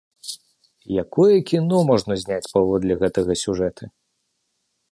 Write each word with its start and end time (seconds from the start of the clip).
Якое 1.03 1.35
кіно 1.51 1.77
можна 1.91 2.17
зняць 2.23 2.51
паводле 2.55 2.93
гэтага 3.05 3.33
сюжэта! 3.43 3.83